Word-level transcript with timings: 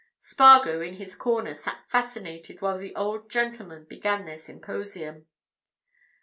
Spargo, 0.17 0.81
in 0.81 0.95
his 0.95 1.15
corner, 1.15 1.53
sat 1.53 1.81
fascinated 1.87 2.59
while 2.59 2.79
the 2.79 2.95
old 2.95 3.29
gentlemen 3.29 3.83
began 3.85 4.25
their 4.25 4.39
symposium. 4.39 5.27